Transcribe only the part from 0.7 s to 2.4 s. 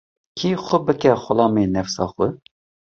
bike xulamê nefsa xwe